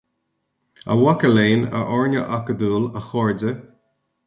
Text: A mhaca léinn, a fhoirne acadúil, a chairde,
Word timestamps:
A 0.91 0.93
mhaca 1.01 1.29
léinn, 1.35 1.67
a 1.77 1.81
fhoirne 1.89 2.21
acadúil, 2.37 2.83
a 2.97 3.01
chairde, 3.09 3.51